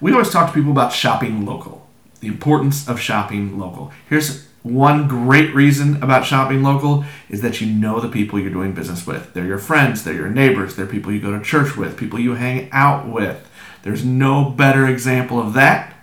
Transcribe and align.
We 0.00 0.12
always 0.12 0.30
talk 0.30 0.48
to 0.48 0.54
people 0.54 0.72
about 0.72 0.94
shopping 0.94 1.44
local, 1.44 1.86
the 2.20 2.28
importance 2.28 2.88
of 2.88 2.98
shopping 2.98 3.58
local. 3.58 3.92
Here's 4.08 4.46
one 4.62 5.08
great 5.08 5.54
reason 5.54 6.02
about 6.02 6.24
shopping 6.24 6.62
local 6.62 7.04
is 7.28 7.42
that 7.42 7.60
you 7.60 7.66
know 7.66 8.00
the 8.00 8.08
people 8.08 8.38
you're 8.38 8.50
doing 8.50 8.72
business 8.72 9.06
with. 9.06 9.34
They're 9.34 9.46
your 9.46 9.58
friends, 9.58 10.02
they're 10.02 10.14
your 10.14 10.30
neighbors, 10.30 10.74
they're 10.74 10.86
people 10.86 11.12
you 11.12 11.20
go 11.20 11.36
to 11.36 11.44
church 11.44 11.76
with, 11.76 11.98
people 11.98 12.18
you 12.18 12.34
hang 12.34 12.70
out 12.72 13.08
with. 13.08 13.46
There's 13.82 14.04
no 14.04 14.48
better 14.48 14.86
example 14.86 15.38
of 15.38 15.52
that 15.54 15.94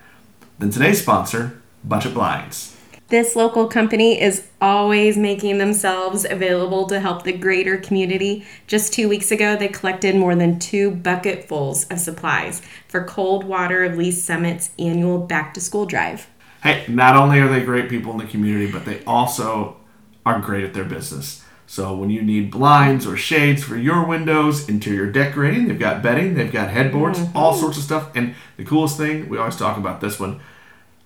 than 0.60 0.70
today's 0.70 1.02
sponsor, 1.02 1.60
Budget 1.84 2.14
Blinds. 2.14 2.77
This 3.10 3.38
local 3.38 3.68
company 3.68 4.20
is 4.22 4.50
always 4.60 5.16
making 5.16 5.60
themselves 5.60 6.26
available 6.30 6.88
to 6.88 7.00
help 7.00 7.24
the 7.24 7.32
greater 7.32 7.78
community. 7.78 8.46
Just 8.68 8.92
two 8.92 9.08
weeks 9.08 9.32
ago, 9.32 9.56
they 9.56 9.70
collected 9.70 10.14
more 10.18 10.36
than 10.36 10.60
two 10.60 10.92
bucketfuls 10.92 11.90
of 11.90 12.02
supplies 12.02 12.62
for 12.90 13.06
Coldwater 13.06 13.86
of 13.86 13.98
Lee's 13.98 14.22
Summit's 14.22 14.72
annual 14.78 15.20
back 15.20 15.54
to 15.54 15.62
school 15.62 15.86
drive. 15.86 16.28
Hey, 16.62 16.84
not 16.90 17.16
only 17.16 17.40
are 17.40 17.48
they 17.48 17.64
great 17.64 17.88
people 17.88 18.12
in 18.12 18.18
the 18.18 18.26
community, 18.26 18.70
but 18.70 18.84
they 18.84 19.02
also 19.06 19.78
are 20.26 20.42
great 20.42 20.66
at 20.66 20.74
their 20.74 20.84
business. 20.84 21.46
So 21.66 21.96
when 21.96 22.10
you 22.10 22.22
need 22.22 22.52
blinds 22.52 23.08
or 23.08 23.16
shades 23.16 23.64
for 23.64 23.78
your 23.78 24.06
windows, 24.06 24.68
interior 24.68 25.10
decorating, 25.10 25.70
they've 25.70 25.80
got 25.80 26.04
bedding, 26.04 26.34
they've 26.34 26.52
got 26.52 26.72
headboards, 26.72 27.20
mm-hmm. 27.20 27.38
all 27.38 27.54
sorts 27.54 27.78
of 27.78 27.84
stuff. 27.84 28.14
And 28.16 28.36
the 28.58 28.66
coolest 28.66 28.98
thing, 28.98 29.30
we 29.30 29.38
always 29.38 29.56
talk 29.56 29.78
about 29.78 30.02
this 30.02 30.20
one 30.20 30.42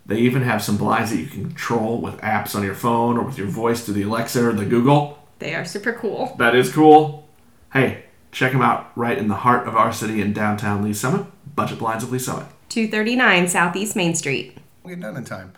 they 0.05 0.17
even 0.19 0.41
have 0.41 0.61
some 0.61 0.77
blinds 0.77 1.11
that 1.11 1.17
you 1.17 1.27
can 1.27 1.45
control 1.45 2.01
with 2.01 2.17
apps 2.21 2.55
on 2.55 2.63
your 2.63 2.73
phone 2.73 3.17
or 3.17 3.23
with 3.23 3.37
your 3.37 3.47
voice 3.47 3.85
to 3.85 3.91
the 3.91 4.03
Alexa 4.03 4.47
or 4.47 4.53
the 4.53 4.65
Google. 4.65 5.19
They 5.39 5.55
are 5.55 5.65
super 5.65 5.93
cool. 5.93 6.35
That 6.37 6.55
is 6.55 6.71
cool. 6.71 7.27
Hey, 7.73 8.05
check 8.31 8.51
them 8.51 8.61
out 8.61 8.91
right 8.95 9.17
in 9.17 9.27
the 9.27 9.35
heart 9.35 9.67
of 9.67 9.75
our 9.75 9.93
city 9.93 10.21
in 10.21 10.33
downtown 10.33 10.83
Lee 10.83 10.93
Summit. 10.93 11.25
Budget 11.55 11.79
Blinds 11.79 12.03
of 12.03 12.11
Lee 12.11 12.19
Summit. 12.19 12.47
239 12.69 13.47
Southeast 13.47 13.95
Main 13.95 14.15
Street. 14.15 14.57
We'll 14.83 14.95
get 14.95 15.01
done 15.01 15.17
in 15.17 15.25
time. 15.25 15.53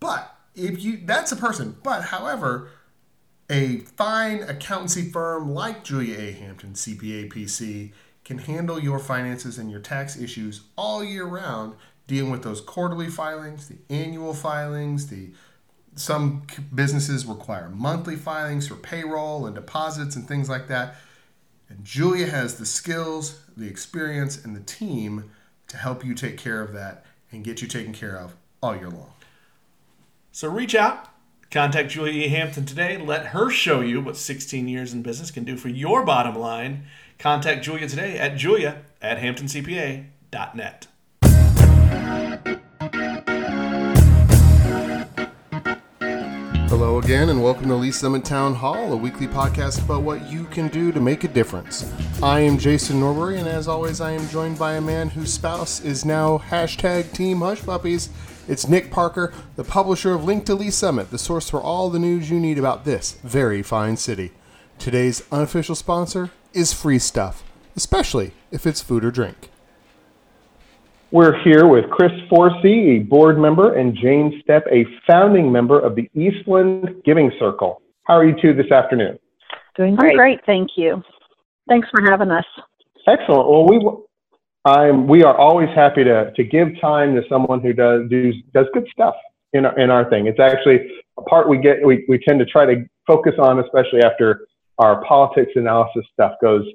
But 0.00 0.34
if 0.54 0.82
you 0.82 1.00
that's 1.04 1.32
a 1.32 1.36
person. 1.36 1.76
But 1.82 2.04
however, 2.04 2.70
a 3.50 3.78
fine 3.78 4.42
accountancy 4.42 5.10
firm 5.10 5.50
like 5.52 5.84
Julia 5.84 6.18
A. 6.18 6.32
Hampton, 6.32 6.74
CPA 6.74 7.32
PC, 7.32 7.92
can 8.24 8.38
handle 8.38 8.78
your 8.78 8.98
finances 8.98 9.58
and 9.58 9.70
your 9.70 9.80
tax 9.80 10.18
issues 10.18 10.62
all 10.76 11.02
year 11.02 11.24
round 11.24 11.74
dealing 12.08 12.32
with 12.32 12.42
those 12.42 12.60
quarterly 12.60 13.06
filings, 13.06 13.68
the 13.68 13.76
annual 13.94 14.34
filings, 14.34 15.06
the 15.06 15.30
some 15.94 16.42
businesses 16.74 17.26
require 17.26 17.68
monthly 17.70 18.16
filings 18.16 18.68
for 18.68 18.76
payroll 18.76 19.46
and 19.46 19.54
deposits 19.54 20.16
and 20.16 20.26
things 20.26 20.48
like 20.48 20.68
that. 20.68 20.96
And 21.68 21.84
Julia 21.84 22.26
has 22.26 22.56
the 22.56 22.66
skills, 22.66 23.40
the 23.56 23.66
experience, 23.66 24.42
and 24.44 24.56
the 24.56 24.60
team 24.60 25.30
to 25.68 25.76
help 25.76 26.04
you 26.04 26.14
take 26.14 26.38
care 26.38 26.62
of 26.62 26.72
that 26.72 27.04
and 27.30 27.44
get 27.44 27.60
you 27.60 27.68
taken 27.68 27.92
care 27.92 28.16
of 28.16 28.34
all 28.62 28.74
year 28.76 28.88
long. 28.88 29.12
So 30.32 30.48
reach 30.48 30.74
out, 30.74 31.08
contact 31.50 31.90
Julia. 31.90 32.28
Hampton 32.28 32.64
today. 32.64 32.96
Let 32.96 33.26
her 33.26 33.50
show 33.50 33.80
you 33.80 34.00
what 34.00 34.16
16 34.16 34.68
years 34.68 34.94
in 34.94 35.02
business 35.02 35.30
can 35.30 35.44
do 35.44 35.56
for 35.56 35.68
your 35.68 36.04
bottom 36.04 36.36
line. 36.36 36.84
Contact 37.18 37.64
Julia 37.64 37.88
today 37.88 38.18
at 38.18 38.36
julia 38.36 38.82
at 39.02 39.18
hamptoncpa.net. 39.18 40.86
Hello 46.68 46.98
again, 46.98 47.30
and 47.30 47.42
welcome 47.42 47.66
to 47.68 47.74
Lee 47.74 47.90
Summit 47.90 48.24
Town 48.24 48.54
Hall, 48.54 48.92
a 48.92 48.96
weekly 48.96 49.26
podcast 49.26 49.82
about 49.84 50.02
what 50.02 50.30
you 50.30 50.44
can 50.44 50.68
do 50.68 50.92
to 50.92 51.00
make 51.00 51.24
a 51.24 51.28
difference. 51.28 51.90
I 52.22 52.40
am 52.40 52.58
Jason 52.58 53.00
Norbury, 53.00 53.38
and 53.38 53.48
as 53.48 53.66
always, 53.68 54.00
I 54.00 54.12
am 54.12 54.28
joined 54.28 54.58
by 54.58 54.74
a 54.74 54.80
man 54.80 55.08
whose 55.08 55.32
spouse 55.32 55.80
is 55.80 56.04
now 56.04 56.38
hashtag 56.38 57.12
Team 57.12 57.40
Hush 57.40 57.62
Puppies. 57.62 58.10
It's 58.46 58.68
Nick 58.68 58.90
Parker, 58.90 59.32
the 59.56 59.64
publisher 59.64 60.12
of 60.12 60.24
Link 60.24 60.44
to 60.46 60.54
Lee 60.54 60.70
Summit, 60.70 61.10
the 61.10 61.18
source 61.18 61.48
for 61.50 61.60
all 61.60 61.90
the 61.90 61.98
news 61.98 62.30
you 62.30 62.38
need 62.38 62.58
about 62.58 62.84
this 62.84 63.12
very 63.24 63.62
fine 63.62 63.96
city. 63.96 64.32
Today's 64.78 65.22
unofficial 65.32 65.74
sponsor 65.74 66.30
is 66.52 66.72
Free 66.72 66.98
Stuff, 66.98 67.42
especially 67.76 68.32
if 68.50 68.66
it's 68.66 68.82
food 68.82 69.04
or 69.04 69.10
drink. 69.10 69.50
We're 71.10 71.42
here 71.42 71.66
with 71.66 71.88
Chris 71.88 72.12
Forsey, 72.30 72.96
a 72.96 72.98
board 72.98 73.38
member, 73.38 73.76
and 73.76 73.96
Jane 73.96 74.42
Stepp, 74.42 74.70
a 74.70 74.84
founding 75.06 75.50
member 75.50 75.80
of 75.80 75.96
the 75.96 76.10
Eastland 76.14 77.02
Giving 77.02 77.32
Circle. 77.38 77.80
How 78.04 78.14
are 78.14 78.26
you 78.26 78.34
two 78.42 78.52
this 78.52 78.70
afternoon? 78.70 79.18
Doing 79.74 79.96
great. 79.96 80.16
great, 80.16 80.40
thank 80.44 80.72
you. 80.76 81.02
Thanks 81.66 81.88
for 81.90 82.02
having 82.10 82.30
us. 82.30 82.44
Excellent. 83.06 83.48
Well, 83.48 83.66
we 83.66 83.80
I'm 84.66 85.06
we 85.06 85.22
are 85.22 85.34
always 85.34 85.70
happy 85.74 86.04
to 86.04 86.30
to 86.36 86.44
give 86.44 86.68
time 86.78 87.14
to 87.14 87.22
someone 87.26 87.62
who 87.62 87.72
does 87.72 88.02
do, 88.10 88.32
does 88.52 88.66
good 88.74 88.86
stuff 88.92 89.14
in 89.54 89.64
our, 89.64 89.78
in 89.78 89.90
our 89.90 90.10
thing. 90.10 90.26
It's 90.26 90.40
actually 90.40 90.90
a 91.16 91.22
part 91.22 91.48
we 91.48 91.56
get 91.56 91.78
we, 91.86 92.04
we 92.06 92.18
tend 92.18 92.38
to 92.40 92.44
try 92.44 92.66
to 92.66 92.84
focus 93.06 93.32
on, 93.38 93.60
especially 93.60 94.02
after 94.02 94.46
our 94.76 95.02
politics 95.04 95.52
analysis 95.54 96.04
stuff 96.12 96.34
goes 96.42 96.66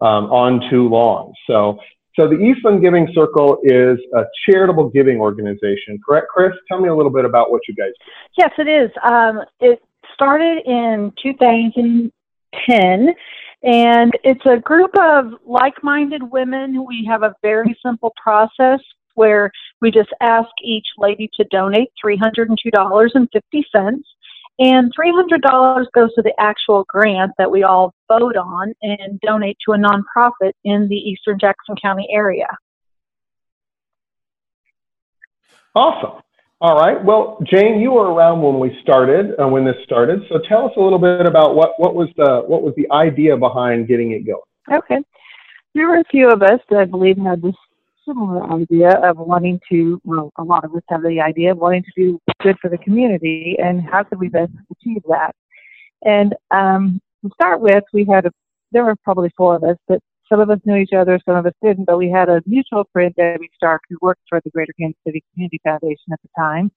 um, 0.00 0.30
on 0.30 0.62
too 0.70 0.88
long. 0.88 1.34
So 1.46 1.78
so 2.18 2.28
the 2.28 2.36
Eastland 2.36 2.82
Giving 2.82 3.08
Circle 3.14 3.58
is 3.62 3.98
a 4.14 4.24
charitable 4.46 4.90
giving 4.90 5.18
organization, 5.18 5.98
correct, 6.06 6.26
Chris? 6.28 6.52
Tell 6.68 6.80
me 6.80 6.88
a 6.88 6.94
little 6.94 7.12
bit 7.12 7.24
about 7.24 7.50
what 7.50 7.62
you 7.66 7.74
guys 7.74 7.92
do. 7.98 8.12
Yes, 8.38 8.50
it 8.58 8.68
is. 8.68 8.90
Um, 9.02 9.40
it 9.60 9.82
started 10.12 10.58
in 10.66 11.12
2010, 11.22 13.14
and 13.62 14.12
it's 14.24 14.44
a 14.44 14.58
group 14.58 14.90
of 14.98 15.32
like-minded 15.46 16.22
women. 16.30 16.84
We 16.86 17.06
have 17.08 17.22
a 17.22 17.34
very 17.40 17.76
simple 17.84 18.12
process 18.22 18.80
where 19.14 19.50
we 19.80 19.90
just 19.90 20.10
ask 20.20 20.48
each 20.62 20.86
lady 20.98 21.30
to 21.36 21.44
donate 21.50 21.88
$302.50 22.04 24.02
and 24.58 24.92
$300 24.94 25.86
goes 25.94 26.14
to 26.14 26.22
the 26.22 26.32
actual 26.38 26.84
grant 26.88 27.32
that 27.38 27.50
we 27.50 27.62
all 27.62 27.94
vote 28.08 28.36
on 28.36 28.74
and 28.82 29.20
donate 29.20 29.56
to 29.66 29.72
a 29.72 29.78
nonprofit 29.78 30.52
in 30.64 30.88
the 30.88 30.96
eastern 30.96 31.38
Jackson 31.38 31.74
County 31.80 32.06
area. 32.12 32.46
Awesome. 35.74 36.22
All 36.60 36.76
right. 36.76 37.02
Well, 37.02 37.38
Jane, 37.44 37.80
you 37.80 37.90
were 37.90 38.12
around 38.12 38.40
when 38.40 38.60
we 38.60 38.78
started, 38.82 39.34
uh, 39.40 39.48
when 39.48 39.64
this 39.64 39.74
started. 39.82 40.20
So 40.28 40.38
tell 40.48 40.66
us 40.66 40.72
a 40.76 40.80
little 40.80 40.98
bit 40.98 41.26
about 41.26 41.56
what, 41.56 41.72
what 41.78 41.96
was 41.96 42.08
the 42.16 42.42
what 42.46 42.62
was 42.62 42.72
the 42.76 42.88
idea 42.92 43.36
behind 43.36 43.88
getting 43.88 44.12
it 44.12 44.24
going. 44.24 44.42
Okay. 44.70 44.98
There 45.74 45.88
were 45.88 45.98
a 45.98 46.04
few 46.04 46.30
of 46.30 46.42
us 46.42 46.60
that 46.70 46.78
I 46.78 46.84
believe 46.84 47.18
had 47.18 47.42
this 47.42 47.56
similar 48.06 48.42
idea 48.52 48.90
of 49.02 49.18
wanting 49.18 49.60
to, 49.70 50.00
well, 50.04 50.32
a 50.36 50.42
lot 50.42 50.64
of 50.64 50.74
us 50.74 50.82
have 50.88 51.02
the 51.02 51.20
idea 51.20 51.52
of 51.52 51.58
wanting 51.58 51.84
to 51.84 51.92
do 51.96 52.20
good 52.40 52.56
for 52.60 52.68
the 52.68 52.78
community 52.78 53.56
and 53.62 53.82
how 53.82 54.02
could 54.02 54.20
we 54.20 54.28
best 54.28 54.52
achieve 54.70 55.02
that. 55.08 55.34
And 56.04 56.34
um, 56.50 57.00
to 57.24 57.30
start 57.34 57.60
with, 57.60 57.84
we 57.92 58.04
had 58.04 58.26
a, 58.26 58.30
there 58.72 58.84
were 58.84 58.96
probably 59.04 59.30
four 59.36 59.56
of 59.56 59.64
us, 59.64 59.76
but 59.86 60.00
some 60.28 60.40
of 60.40 60.50
us 60.50 60.58
knew 60.64 60.76
each 60.76 60.94
other, 60.96 61.20
some 61.24 61.36
of 61.36 61.46
us 61.46 61.52
didn't, 61.62 61.84
but 61.84 61.98
we 61.98 62.10
had 62.10 62.28
a 62.28 62.42
mutual 62.46 62.84
friend, 62.92 63.14
Debbie 63.16 63.50
Stark, 63.54 63.82
who 63.88 63.98
worked 64.00 64.22
for 64.28 64.40
the 64.42 64.50
Greater 64.50 64.72
Kansas 64.78 64.98
City 65.06 65.22
Community 65.32 65.60
Foundation 65.62 66.12
at 66.12 66.20
the 66.22 66.28
time. 66.38 66.70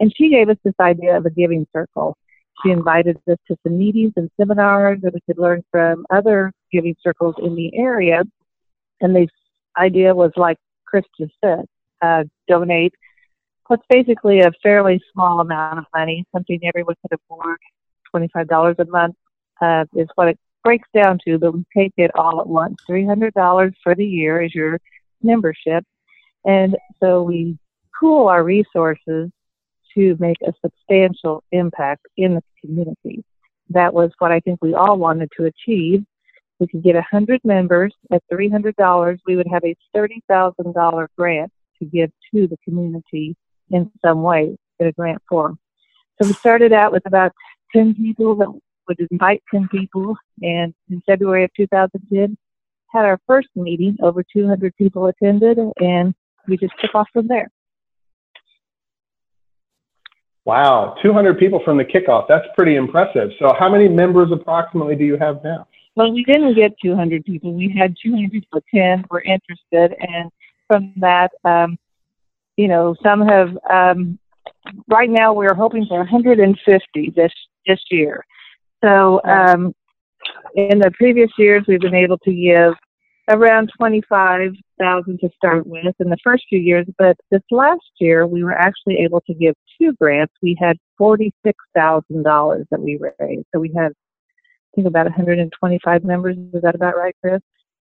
And 0.00 0.12
she 0.16 0.28
gave 0.28 0.48
us 0.48 0.56
this 0.64 0.74
idea 0.80 1.16
of 1.16 1.24
a 1.24 1.30
giving 1.30 1.66
circle. 1.72 2.16
She 2.62 2.70
invited 2.70 3.16
us 3.30 3.38
to 3.48 3.56
some 3.62 3.78
meetings 3.78 4.12
and 4.16 4.30
seminars 4.38 5.00
that 5.02 5.14
we 5.14 5.20
could 5.26 5.38
learn 5.38 5.62
from 5.70 6.04
other 6.10 6.52
giving 6.72 6.96
circles 7.02 7.34
in 7.38 7.54
the 7.54 7.70
area. 7.76 8.24
And 9.00 9.14
the 9.14 9.28
idea 9.78 10.14
was 10.14 10.32
like 10.36 10.56
Chris 10.86 11.04
just 11.18 11.32
said, 11.42 11.66
uh, 12.02 12.24
donate 12.48 12.94
what's 13.68 13.84
basically 13.88 14.40
a 14.40 14.50
fairly 14.62 15.00
small 15.12 15.40
amount 15.40 15.78
of 15.78 15.84
money, 15.94 16.24
something 16.32 16.60
everyone 16.64 16.94
could 17.02 17.18
afford, 17.18 17.58
$25 18.14 18.78
a 18.78 18.84
month 18.86 19.16
uh, 19.60 19.84
is 19.94 20.08
what 20.14 20.28
it 20.28 20.38
breaks 20.62 20.88
down 20.94 21.18
to, 21.26 21.38
but 21.38 21.52
we 21.52 21.64
take 21.76 21.92
it 21.96 22.10
all 22.14 22.40
at 22.40 22.46
once. 22.46 22.76
$300 22.88 23.72
for 23.82 23.94
the 23.94 24.04
year 24.04 24.42
is 24.42 24.54
your 24.54 24.78
membership. 25.22 25.84
And 26.44 26.76
so 27.00 27.22
we 27.22 27.58
pool 27.98 28.28
our 28.28 28.44
resources 28.44 29.30
to 29.94 30.16
make 30.20 30.36
a 30.46 30.52
substantial 30.62 31.42
impact 31.52 32.06
in 32.16 32.34
the 32.34 32.42
community. 32.60 33.24
That 33.70 33.94
was 33.94 34.10
what 34.18 34.30
I 34.30 34.40
think 34.40 34.58
we 34.62 34.74
all 34.74 34.98
wanted 34.98 35.30
to 35.38 35.46
achieve 35.46 36.04
we 36.58 36.66
could 36.66 36.82
get 36.82 36.94
100 36.94 37.40
members 37.44 37.94
at 38.10 38.22
$300. 38.32 39.18
We 39.26 39.36
would 39.36 39.46
have 39.52 39.64
a 39.64 39.76
$30,000 39.94 41.06
grant 41.16 41.52
to 41.78 41.84
give 41.84 42.10
to 42.34 42.46
the 42.46 42.56
community 42.64 43.36
in 43.70 43.90
some 44.04 44.22
way 44.22 44.56
in 44.78 44.86
a 44.86 44.92
grant 44.92 45.22
form. 45.28 45.58
So 46.20 46.28
we 46.28 46.34
started 46.34 46.72
out 46.72 46.92
with 46.92 47.04
about 47.06 47.32
10 47.74 47.94
people 47.94 48.34
that 48.36 48.48
would 48.88 49.06
invite 49.10 49.42
10 49.52 49.68
people. 49.68 50.16
And 50.42 50.74
in 50.90 51.02
February 51.06 51.44
of 51.44 51.50
2010, 51.56 52.36
had 52.96 53.04
our 53.04 53.20
first 53.26 53.48
meeting. 53.54 53.96
Over 54.02 54.22
200 54.22 54.74
people 54.76 55.06
attended, 55.06 55.58
and 55.80 56.14
we 56.48 56.56
just 56.56 56.72
took 56.80 56.94
off 56.94 57.08
from 57.12 57.28
there. 57.28 57.50
Wow, 60.44 60.94
200 61.02 61.38
people 61.38 61.60
from 61.64 61.76
the 61.76 61.84
kickoff. 61.84 62.26
That's 62.28 62.46
pretty 62.56 62.76
impressive. 62.76 63.30
So, 63.40 63.52
how 63.58 63.68
many 63.68 63.88
members 63.88 64.30
approximately 64.32 64.94
do 64.94 65.04
you 65.04 65.16
have 65.16 65.42
now? 65.42 65.66
Well, 65.96 66.12
we 66.12 66.24
didn't 66.24 66.54
get 66.54 66.74
200 66.84 67.24
people. 67.24 67.54
We 67.54 67.74
had 67.76 67.96
200 68.02 68.30
people 68.30 68.60
attend, 68.60 69.06
were 69.10 69.22
interested, 69.22 69.96
and 69.98 70.30
from 70.68 70.92
that, 70.98 71.32
um, 71.44 71.78
you 72.56 72.68
know, 72.68 72.94
some 73.02 73.26
have. 73.26 73.56
Um, 73.68 74.18
right 74.88 75.08
now, 75.08 75.32
we're 75.32 75.54
hoping 75.54 75.86
for 75.86 75.98
150 75.98 77.12
this 77.16 77.32
this 77.66 77.80
year. 77.90 78.24
So, 78.84 79.22
um, 79.24 79.74
in 80.54 80.78
the 80.78 80.90
previous 80.92 81.30
years, 81.38 81.64
we've 81.66 81.80
been 81.80 81.94
able 81.94 82.18
to 82.18 82.32
give 82.32 82.74
around 83.28 83.72
25,000 83.76 85.18
to 85.18 85.30
start 85.34 85.66
with 85.66 85.94
in 85.98 86.10
the 86.10 86.16
first 86.22 86.44
few 86.48 86.60
years, 86.60 86.86
but 86.98 87.16
this 87.30 87.42
last 87.50 87.80
year 87.98 88.26
we 88.26 88.44
were 88.44 88.52
actually 88.52 88.98
able 88.98 89.20
to 89.22 89.34
give 89.34 89.54
two 89.80 89.92
grants. 89.94 90.32
We 90.42 90.56
had 90.60 90.76
$46,000 91.00 92.66
that 92.70 92.80
we 92.80 93.00
raised. 93.18 93.46
So 93.52 93.60
we 93.60 93.72
had 93.76 93.92
think 94.76 94.86
about 94.86 95.06
125 95.06 96.04
members. 96.04 96.36
Is 96.52 96.62
that 96.62 96.76
about 96.76 96.96
right, 96.96 97.16
Chris? 97.20 97.40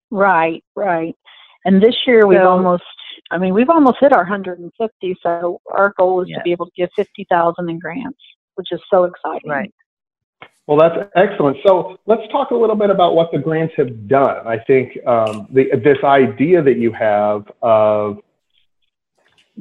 Right, 0.10 0.62
right. 0.76 1.16
And 1.64 1.82
this 1.82 1.96
year 2.06 2.28
we've 2.28 2.40
So- 2.40 2.50
almost, 2.50 2.84
I 3.30 3.38
mean, 3.38 3.54
we've 3.54 3.70
almost 3.70 3.98
hit 4.02 4.12
our 4.12 4.26
150. 4.26 5.16
So 5.24 5.62
our 5.72 5.94
goal 5.98 6.22
is 6.22 6.30
Yeah. 6.30 6.38
to 6.40 6.44
be 6.44 6.52
able 6.52 6.66
to 6.66 6.72
give 6.76 6.90
50,000 6.96 7.70
in 7.70 7.80
grants, 7.80 8.20
which 8.56 8.72
is 8.72 8.82
so 8.90 9.06
exciting. 9.06 9.50
Right. 9.50 9.74
Well, 10.68 10.78
that's 10.78 11.10
excellent. 11.16 11.58
So 11.66 11.98
let's 12.06 12.28
talk 12.32 12.52
a 12.52 12.56
little 12.56 12.76
bit 12.76 12.90
about 12.90 13.16
what 13.16 13.32
the 13.32 13.40
grants 13.40 13.74
have 13.78 14.08
done. 14.08 14.46
I 14.46 14.58
think 14.58 14.98
um, 15.08 15.48
the, 15.52 15.70
this 15.84 15.98
idea 16.04 16.62
that 16.62 16.78
you 16.78 16.92
have 16.92 17.50
of 17.62 18.20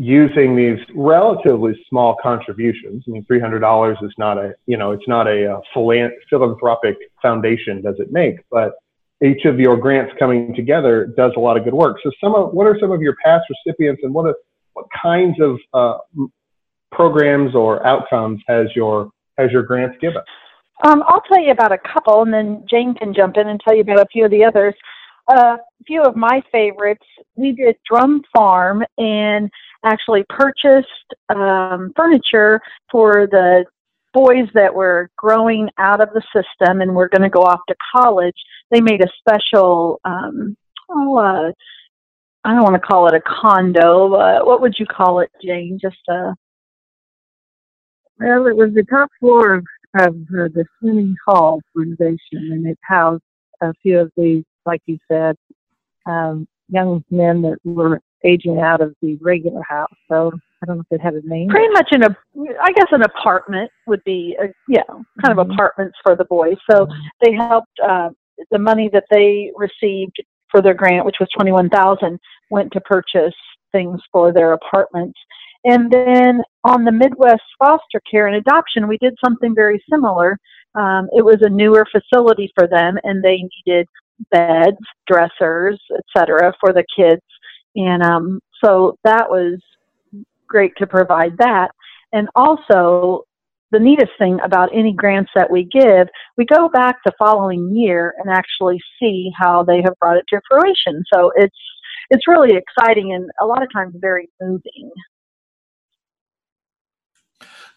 using 0.00 0.56
these 0.56 0.78
relatively 0.94 1.74
small 1.90 2.16
contributions. 2.22 3.04
I 3.06 3.10
mean, 3.10 3.24
three 3.26 3.38
hundred 3.38 3.60
dollars 3.60 3.98
is 4.02 4.12
not 4.16 4.38
a 4.38 4.54
you 4.64 4.78
know 4.78 4.92
it's 4.92 5.06
not 5.06 5.28
a, 5.28 5.56
uh 5.56 5.60
philan- 5.76 6.16
philanthropic 6.30 6.96
foundation 7.20 7.82
does 7.82 7.96
it 7.98 8.10
make, 8.10 8.36
but 8.50 8.72
each 9.22 9.44
of 9.44 9.60
your 9.60 9.76
grants 9.76 10.14
coming 10.18 10.54
together 10.54 11.12
does 11.18 11.32
a 11.36 11.40
lot 11.40 11.58
of 11.58 11.64
good 11.64 11.74
work. 11.74 11.98
So, 12.02 12.10
some 12.18 12.34
of 12.34 12.54
what 12.54 12.66
are 12.66 12.78
some 12.80 12.90
of 12.90 13.02
your 13.02 13.14
past 13.22 13.44
recipients, 13.66 14.00
and 14.02 14.14
what 14.14 14.26
are, 14.26 14.34
what 14.72 14.86
kinds 15.02 15.36
of 15.38 15.58
uh, 15.74 15.98
programs 16.90 17.54
or 17.54 17.86
outcomes 17.86 18.40
has 18.48 18.68
your 18.74 19.10
has 19.36 19.50
your 19.50 19.64
grants 19.64 19.98
given? 20.00 20.22
Um, 20.86 21.04
I'll 21.06 21.20
tell 21.20 21.42
you 21.42 21.50
about 21.50 21.72
a 21.72 21.78
couple, 21.78 22.22
and 22.22 22.32
then 22.32 22.64
Jane 22.70 22.94
can 22.94 23.12
jump 23.12 23.36
in 23.36 23.48
and 23.48 23.60
tell 23.60 23.74
you 23.74 23.82
about 23.82 24.00
a 24.00 24.06
few 24.10 24.24
of 24.24 24.30
the 24.30 24.44
others. 24.44 24.74
A 25.28 25.58
few 25.86 26.02
of 26.02 26.16
my 26.16 26.42
favorites. 26.50 27.06
We 27.36 27.52
did 27.52 27.76
Drumm 27.88 28.22
Farm 28.34 28.84
and 28.98 29.50
actually 29.84 30.24
purchased 30.28 30.88
um, 31.28 31.92
furniture 31.96 32.60
for 32.90 33.26
the 33.30 33.64
boys 34.12 34.48
that 34.54 34.74
were 34.74 35.08
growing 35.16 35.68
out 35.78 36.00
of 36.00 36.08
the 36.12 36.22
system 36.34 36.80
and 36.80 36.94
were 36.94 37.08
going 37.08 37.22
to 37.22 37.28
go 37.30 37.42
off 37.42 37.60
to 37.68 37.76
college. 37.94 38.34
They 38.70 38.80
made 38.80 39.02
a 39.02 39.08
special, 39.18 40.00
um, 40.04 40.56
oh, 40.88 41.16
uh, 41.16 41.52
I 42.44 42.54
don't 42.54 42.64
want 42.64 42.74
to 42.74 42.80
call 42.80 43.06
it 43.06 43.14
a 43.14 43.20
condo. 43.20 44.14
Uh, 44.14 44.40
what 44.44 44.60
would 44.62 44.74
you 44.78 44.86
call 44.86 45.20
it, 45.20 45.30
Jane? 45.44 45.78
Just 45.80 45.98
a 46.08 46.34
Well, 48.18 48.46
it 48.46 48.56
was 48.56 48.72
the 48.74 48.84
top 48.84 49.10
floor 49.20 49.54
of, 49.54 49.64
of 49.98 50.14
uh, 50.14 50.48
the 50.54 50.64
swimming 50.78 51.14
hall 51.26 51.60
renovation, 51.74 52.18
and 52.52 52.66
it 52.66 52.78
housed 52.82 53.22
a 53.60 53.72
few 53.82 54.00
of 54.00 54.10
these, 54.16 54.44
like 54.66 54.82
you 54.86 54.98
said, 55.10 55.36
um, 56.06 56.46
young 56.68 57.04
men 57.10 57.42
that 57.42 57.58
were 57.64 58.00
aging 58.24 58.60
out 58.60 58.80
of 58.80 58.94
the 59.02 59.16
regular 59.20 59.62
house. 59.68 59.92
So 60.08 60.30
I 60.62 60.66
don't 60.66 60.76
know 60.76 60.84
if 60.90 61.00
it 61.00 61.02
had 61.02 61.14
a 61.14 61.26
name. 61.26 61.48
pretty 61.48 61.72
much 61.72 61.88
in 61.92 62.02
a 62.02 62.16
i 62.60 62.70
guess 62.72 62.88
an 62.90 63.02
apartment 63.02 63.70
would 63.86 64.02
be 64.04 64.36
a, 64.42 64.48
yeah 64.68 64.82
kind 65.24 65.38
of 65.38 65.46
Mhm. 65.46 65.54
apartments 65.54 65.96
for 66.02 66.14
the 66.14 66.26
boys 66.26 66.58
so 66.70 66.86
they 67.24 67.32
helped 67.32 67.72
uh, 67.82 68.10
the 68.50 68.58
money 68.58 68.90
that 68.92 69.04
they 69.10 69.50
received 69.56 70.16
for 70.50 70.60
their 70.60 70.74
grant 70.74 71.06
which 71.06 71.16
was 71.18 71.28
21000 71.34 72.18
went 72.50 72.70
to 72.72 72.80
purchase 72.82 73.34
things 73.72 73.98
for 74.12 74.32
their 74.34 74.52
apartments 74.52 75.18
and 75.64 75.90
then 75.90 76.42
on 76.64 76.84
the 76.84 76.92
midwest 76.92 77.42
foster 77.58 78.00
care 78.10 78.26
and 78.26 78.36
adoption 78.36 78.86
we 78.86 78.98
did 78.98 79.14
something 79.24 79.54
very 79.54 79.82
similar 79.90 80.36
um, 80.74 81.08
it 81.12 81.24
was 81.24 81.38
a 81.40 81.48
newer 81.48 81.86
facility 81.90 82.52
for 82.54 82.66
them 82.68 82.98
and 83.04 83.24
they 83.24 83.42
needed 83.66 83.86
beds 84.30 84.76
dressers 85.06 85.80
etc 85.98 86.52
for 86.60 86.72
the 86.72 86.84
kids 86.96 87.22
and 87.76 88.02
um, 88.02 88.40
so 88.62 88.98
that 89.04 89.28
was 89.28 89.60
great 90.48 90.72
to 90.78 90.86
provide 90.86 91.38
that. 91.38 91.70
And 92.12 92.28
also, 92.34 93.24
the 93.72 93.78
neatest 93.78 94.10
thing 94.18 94.40
about 94.44 94.70
any 94.74 94.92
grants 94.92 95.30
that 95.36 95.48
we 95.48 95.64
give, 95.64 96.08
we 96.36 96.44
go 96.44 96.68
back 96.68 96.96
the 97.04 97.12
following 97.16 97.74
year 97.74 98.14
and 98.18 98.28
actually 98.28 98.80
see 99.00 99.30
how 99.38 99.62
they 99.62 99.80
have 99.84 99.94
brought 100.00 100.16
it 100.16 100.24
to 100.30 100.40
fruition. 100.50 101.04
So 101.12 101.30
it's 101.36 101.56
it's 102.12 102.26
really 102.26 102.56
exciting 102.56 103.12
and 103.12 103.30
a 103.40 103.46
lot 103.46 103.62
of 103.62 103.72
times 103.72 103.94
very 104.00 104.28
moving. 104.40 104.90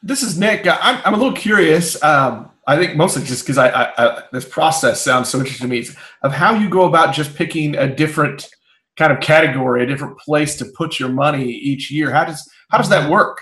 This 0.05 0.21
is 0.21 0.37
Nick. 0.37 0.67
I'm, 0.67 1.01
I'm 1.05 1.13
a 1.13 1.17
little 1.17 1.31
curious. 1.31 2.01
Um, 2.03 2.51
I 2.67 2.77
think 2.77 2.97
mostly 2.97 3.23
just 3.23 3.43
because 3.45 3.57
I, 3.57 3.69
I, 3.69 3.93
I 3.97 4.23
this 4.33 4.43
process 4.43 5.01
sounds 5.01 5.29
so 5.29 5.39
interesting 5.39 5.69
to 5.69 5.73
me 5.73 5.87
of 6.23 6.33
how 6.33 6.53
you 6.53 6.69
go 6.69 6.83
about 6.83 7.15
just 7.15 7.35
picking 7.35 7.77
a 7.77 7.87
different 7.87 8.49
kind 8.97 9.13
of 9.13 9.21
category, 9.21 9.81
a 9.81 9.85
different 9.85 10.17
place 10.19 10.57
to 10.57 10.65
put 10.75 10.99
your 10.99 11.07
money 11.07 11.49
each 11.49 11.89
year. 11.89 12.11
How 12.11 12.25
does 12.25 12.49
how 12.69 12.79
does 12.79 12.89
that 12.89 13.09
work? 13.09 13.39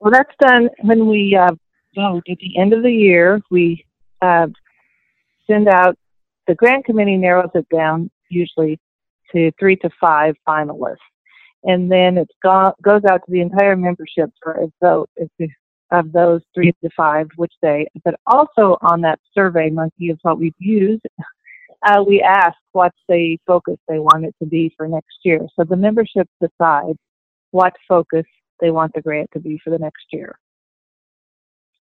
Well, 0.00 0.10
that's 0.10 0.34
done 0.40 0.70
when 0.80 1.06
we 1.06 1.36
uh, 1.36 1.50
at 1.50 2.22
the 2.38 2.58
end 2.58 2.72
of 2.72 2.82
the 2.82 2.92
year. 2.92 3.40
We 3.50 3.84
uh, 4.22 4.48
send 5.46 5.68
out 5.68 5.98
the 6.46 6.54
grant 6.54 6.86
committee 6.86 7.18
narrows 7.18 7.50
it 7.54 7.66
down 7.68 8.10
usually 8.30 8.80
to 9.32 9.52
three 9.58 9.76
to 9.76 9.90
five 10.00 10.36
finalists, 10.48 10.96
and 11.64 11.90
then 11.90 12.18
it 12.18 12.30
go- 12.42 12.74
goes 12.82 13.02
out 13.08 13.22
to 13.24 13.32
the 13.32 13.40
entire 13.40 13.76
membership 13.76 14.30
for 14.42 14.52
a 14.52 14.66
vote 14.80 15.10
of 15.90 16.12
those 16.12 16.42
three 16.54 16.72
to 16.82 16.90
five, 16.96 17.28
which 17.36 17.52
they. 17.62 17.86
But 18.04 18.14
also 18.26 18.76
on 18.82 19.00
that 19.02 19.20
survey 19.32 19.70
monkey 19.70 20.06
is 20.06 20.18
what 20.22 20.38
we've 20.38 20.54
used. 20.58 21.02
Uh, 21.86 22.02
we 22.02 22.22
ask 22.22 22.56
what's 22.72 22.96
the 23.10 23.36
focus 23.46 23.76
they 23.88 23.98
want 23.98 24.24
it 24.24 24.34
to 24.38 24.46
be 24.46 24.72
for 24.74 24.88
next 24.88 25.18
year. 25.22 25.40
So 25.54 25.64
the 25.64 25.76
membership 25.76 26.26
decides 26.40 26.98
what 27.50 27.74
focus 27.86 28.24
they 28.58 28.70
want 28.70 28.94
the 28.94 29.02
grant 29.02 29.28
to 29.34 29.38
be 29.38 29.60
for 29.62 29.68
the 29.68 29.78
next 29.78 30.06
year. 30.10 30.38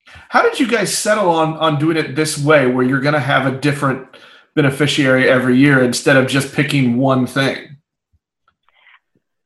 How 0.05 0.41
did 0.41 0.61
you 0.61 0.67
guys 0.69 0.97
settle 0.97 1.29
on 1.29 1.57
on 1.57 1.77
doing 1.77 1.97
it 1.97 2.15
this 2.15 2.41
way, 2.41 2.67
where 2.67 2.85
you're 2.85 3.01
going 3.01 3.15
to 3.15 3.19
have 3.19 3.45
a 3.45 3.59
different 3.59 4.07
beneficiary 4.55 5.29
every 5.29 5.57
year 5.57 5.83
instead 5.83 6.15
of 6.15 6.27
just 6.27 6.55
picking 6.55 6.95
one 6.95 7.27
thing? 7.27 7.75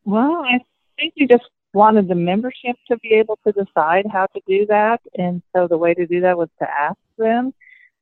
Well, 0.06 0.44
I 0.46 0.60
think 0.98 1.14
we 1.20 1.28
just 1.28 1.44
wanted 1.74 2.08
the 2.08 2.16
membership 2.16 2.76
to 2.88 2.98
be 3.00 3.10
able 3.16 3.38
to 3.46 3.52
decide 3.52 4.06
how 4.12 4.28
to 4.28 4.42
do 4.48 4.66
that, 4.68 5.02
and 5.16 5.42
so 5.56 5.68
the 5.68 5.78
way 5.78 5.94
to 5.94 6.06
do 6.08 6.22
that 6.22 6.38
was 6.38 6.50
to 6.60 6.68
ask 6.70 6.98
them. 7.18 7.54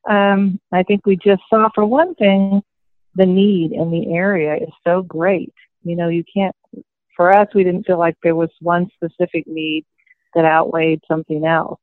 Um, 0.08 0.60
I 0.72 0.84
think 0.84 1.06
we 1.06 1.16
just 1.16 1.42
saw, 1.50 1.70
for 1.74 1.86
one 1.86 2.14
thing, 2.16 2.62
the 3.16 3.26
need 3.26 3.72
in 3.72 3.90
the 3.90 4.14
area 4.14 4.56
is 4.56 4.70
so 4.84 5.02
great. 5.02 5.54
You 5.84 5.96
know, 5.96 6.10
you 6.10 6.24
can't. 6.32 6.56
For 7.16 7.32
us, 7.32 7.48
we 7.54 7.64
didn't 7.64 7.86
feel 7.86 8.00
like 8.00 8.16
there 8.24 8.36
was 8.36 8.50
one 8.60 8.90
specific 8.96 9.46
need 9.48 9.86
that 10.34 10.46
outweighed 10.46 11.02
something 11.08 11.46
else. 11.46 11.80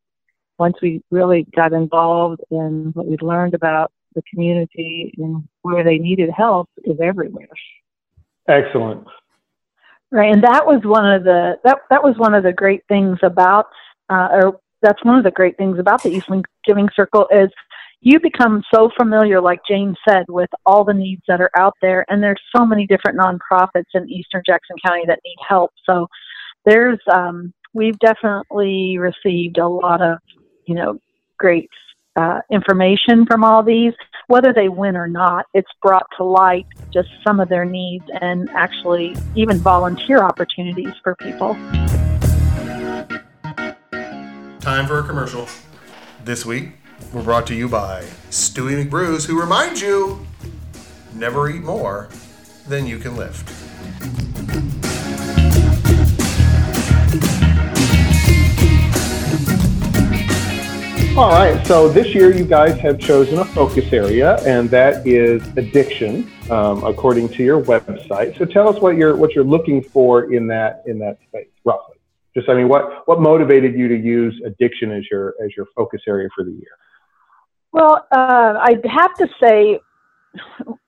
Once 0.58 0.76
we 0.82 1.02
really 1.10 1.46
got 1.56 1.72
involved 1.72 2.40
in 2.50 2.90
what 2.94 3.06
we 3.06 3.16
learned 3.22 3.54
about 3.54 3.92
the 4.14 4.22
community 4.32 5.14
and 5.16 5.48
where 5.62 5.84
they 5.84 5.98
needed 5.98 6.30
help 6.36 6.68
is 6.84 6.98
everywhere. 7.00 7.48
Excellent. 8.48 9.06
Right, 10.12 10.32
and 10.32 10.42
that 10.42 10.66
was 10.66 10.80
one 10.84 11.08
of 11.08 11.22
the 11.22 11.54
that 11.62 11.78
that 11.88 12.02
was 12.02 12.16
one 12.18 12.34
of 12.34 12.42
the 12.42 12.52
great 12.52 12.82
things 12.88 13.18
about, 13.22 13.66
uh, 14.08 14.28
or 14.32 14.60
that's 14.82 15.04
one 15.04 15.16
of 15.16 15.24
the 15.24 15.30
great 15.30 15.56
things 15.56 15.78
about 15.78 16.02
the 16.02 16.10
Eastland 16.10 16.46
Giving 16.66 16.88
Circle 16.96 17.28
is 17.30 17.48
you 18.00 18.18
become 18.18 18.62
so 18.74 18.90
familiar, 18.98 19.40
like 19.40 19.60
Jane 19.68 19.94
said, 20.08 20.24
with 20.28 20.48
all 20.66 20.84
the 20.84 20.94
needs 20.94 21.22
that 21.28 21.40
are 21.40 21.50
out 21.56 21.74
there, 21.80 22.04
and 22.08 22.20
there's 22.20 22.40
so 22.56 22.66
many 22.66 22.86
different 22.86 23.18
nonprofits 23.18 23.84
in 23.94 24.10
Eastern 24.10 24.42
Jackson 24.44 24.76
County 24.84 25.04
that 25.06 25.20
need 25.24 25.36
help. 25.46 25.70
So 25.88 26.08
there's 26.64 26.98
um, 27.12 27.52
we've 27.72 27.98
definitely 28.00 28.98
received 28.98 29.58
a 29.58 29.68
lot 29.68 30.02
of 30.02 30.18
you 30.66 30.74
know 30.74 30.98
great 31.38 31.68
uh, 32.16 32.40
information 32.50 33.26
from 33.26 33.44
all 33.44 33.62
these. 33.62 33.92
Whether 34.26 34.52
they 34.52 34.68
win 34.68 34.96
or 34.96 35.08
not, 35.08 35.46
it's 35.54 35.70
brought 35.82 36.06
to 36.16 36.24
light 36.24 36.66
just 36.92 37.08
some 37.26 37.40
of 37.40 37.48
their 37.48 37.64
needs 37.64 38.04
and 38.20 38.48
actually 38.50 39.16
even 39.34 39.58
volunteer 39.58 40.18
opportunities 40.18 40.92
for 41.02 41.16
people. 41.16 41.54
Time 44.60 44.86
for 44.86 44.98
a 44.98 45.02
commercial. 45.02 45.48
This 46.24 46.44
week, 46.44 46.70
we're 47.12 47.22
brought 47.22 47.46
to 47.48 47.54
you 47.54 47.68
by 47.68 48.02
Stewie 48.30 48.84
McBrews, 48.84 49.26
who 49.26 49.40
reminds 49.40 49.80
you 49.80 50.24
never 51.14 51.48
eat 51.48 51.62
more 51.62 52.08
than 52.68 52.86
you 52.86 52.98
can 52.98 53.16
lift. 53.16 53.48
All 61.20 61.32
right, 61.32 61.66
so 61.66 61.86
this 61.86 62.14
year 62.14 62.34
you 62.34 62.46
guys 62.46 62.78
have 62.78 62.98
chosen 62.98 63.40
a 63.40 63.44
focus 63.44 63.92
area, 63.92 64.38
and 64.46 64.70
that 64.70 65.06
is 65.06 65.46
addiction. 65.58 66.26
um, 66.50 66.84
according 66.84 67.28
to 67.30 67.42
your 67.42 67.62
website. 67.62 68.36
So 68.36 68.44
tell 68.44 68.68
us 68.68 68.80
what 68.82 68.96
you're 68.96 69.16
what 69.16 69.34
you're 69.34 69.44
looking 69.44 69.82
for 69.82 70.32
in 70.32 70.46
that 70.48 70.82
in 70.86 70.98
that 70.98 71.18
space, 71.28 71.48
roughly. 71.64 71.96
Just 72.34 72.48
I 72.48 72.54
mean, 72.54 72.68
what 72.68 73.06
what 73.06 73.20
motivated 73.20 73.74
you 73.74 73.88
to 73.88 73.96
use 73.96 74.40
addiction 74.44 74.90
as 74.92 75.04
your 75.10 75.34
as 75.44 75.50
your 75.56 75.66
focus 75.76 76.02
area 76.06 76.28
for 76.34 76.44
the 76.44 76.50
year? 76.50 76.76
Well, 77.72 78.06
uh, 78.10 78.58
I'd 78.60 78.84
have 78.84 79.14
to 79.14 79.28
say, 79.40 79.78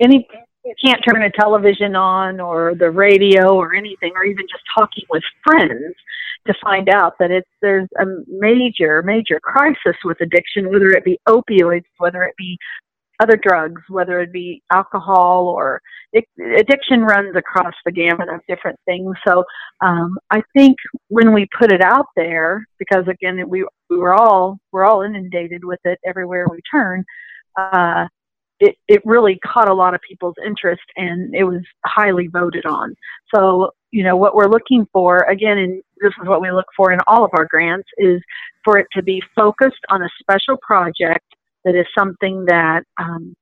any 0.00 0.28
you 0.64 0.74
can't 0.84 1.02
turn 1.06 1.22
a 1.22 1.30
television 1.30 1.96
on 1.96 2.40
or 2.40 2.74
the 2.74 2.90
radio 2.90 3.54
or 3.54 3.74
anything, 3.74 4.12
or 4.14 4.24
even 4.24 4.46
just 4.48 4.62
talking 4.76 5.04
with 5.10 5.22
friends 5.44 5.94
to 6.46 6.54
find 6.62 6.88
out 6.88 7.14
that 7.18 7.30
it's 7.30 7.48
there's 7.60 7.88
a 8.00 8.04
major 8.28 9.02
major 9.02 9.40
crisis 9.40 9.96
with 10.04 10.20
addiction, 10.20 10.70
whether 10.70 10.88
it 10.88 11.04
be 11.04 11.18
opioids, 11.28 11.84
whether 11.98 12.22
it 12.24 12.34
be 12.36 12.56
other 13.20 13.38
drugs, 13.40 13.80
whether 13.88 14.20
it 14.20 14.32
be 14.32 14.62
alcohol 14.72 15.46
or 15.46 15.80
it, 16.12 16.24
addiction 16.58 17.02
runs 17.02 17.36
across 17.36 17.74
the 17.84 17.92
gamut 17.92 18.28
of 18.28 18.40
different 18.48 18.78
things. 18.84 19.14
So 19.26 19.44
um, 19.80 20.18
I 20.30 20.42
think 20.56 20.76
when 21.08 21.32
we 21.32 21.46
put 21.58 21.72
it 21.72 21.80
out 21.82 22.06
there, 22.16 22.66
because 22.78 23.06
again 23.08 23.48
we 23.48 23.66
we 23.90 23.98
were 23.98 24.14
all 24.14 24.58
we're 24.72 24.84
all 24.84 25.02
inundated 25.02 25.64
with 25.64 25.80
it 25.84 25.98
everywhere 26.06 26.46
we 26.50 26.60
turn. 26.70 27.04
Uh, 27.56 28.06
it, 28.62 28.76
it 28.86 29.02
really 29.04 29.40
caught 29.44 29.68
a 29.68 29.74
lot 29.74 29.92
of 29.92 30.00
people's 30.08 30.36
interest 30.46 30.82
and 30.96 31.34
it 31.34 31.42
was 31.42 31.62
highly 31.84 32.28
voted 32.28 32.64
on. 32.64 32.94
So, 33.34 33.72
you 33.90 34.04
know, 34.04 34.16
what 34.16 34.36
we're 34.36 34.48
looking 34.48 34.86
for, 34.92 35.18
again, 35.28 35.58
and 35.58 35.82
this 36.00 36.12
is 36.22 36.28
what 36.28 36.40
we 36.40 36.52
look 36.52 36.66
for 36.76 36.92
in 36.92 37.00
all 37.08 37.24
of 37.24 37.32
our 37.36 37.44
grants, 37.44 37.88
is 37.98 38.22
for 38.64 38.78
it 38.78 38.86
to 38.92 39.02
be 39.02 39.20
focused 39.34 39.80
on 39.90 40.02
a 40.02 40.08
special 40.20 40.56
project 40.62 41.24
that 41.64 41.74
is 41.74 41.86
something 41.98 42.44
that 42.46 42.84
um, 43.00 43.34